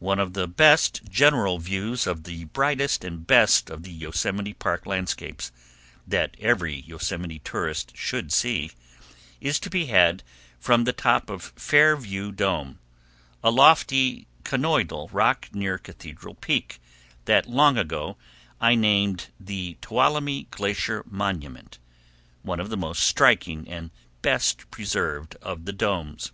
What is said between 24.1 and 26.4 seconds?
best preserved of the domes.